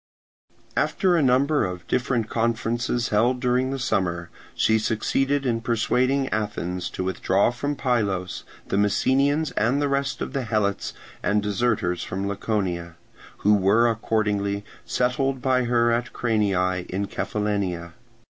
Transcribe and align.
After 0.75 1.15
a 1.15 1.21
number 1.21 1.63
of 1.63 1.85
different 1.87 2.27
conferences 2.27 3.09
held 3.09 3.39
during 3.39 3.69
the 3.69 3.77
summer, 3.77 4.31
she 4.55 4.79
succeeded 4.79 5.45
in 5.45 5.61
persuading 5.61 6.27
Athens 6.29 6.89
to 6.89 7.03
withdraw 7.03 7.51
from 7.51 7.75
Pylos 7.75 8.43
the 8.65 8.77
Messenians 8.77 9.51
and 9.51 9.79
the 9.79 9.87
rest 9.87 10.19
of 10.19 10.33
the 10.33 10.41
Helots 10.45 10.95
and 11.21 11.43
deserters 11.43 12.03
from 12.03 12.27
Laconia, 12.27 12.95
who 13.45 13.53
were 13.53 13.87
accordingly 13.87 14.65
settled 14.87 15.39
by 15.39 15.65
her 15.65 15.91
at 15.91 16.13
Cranii 16.13 16.87
in 16.87 17.05
Cephallenia. 17.05 17.93